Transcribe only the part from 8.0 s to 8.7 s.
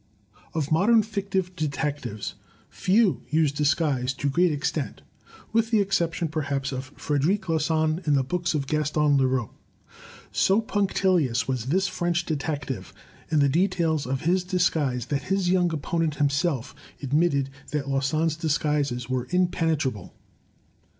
in the books of